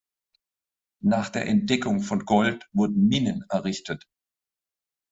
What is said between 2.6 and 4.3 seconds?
wurden Minen errichtet.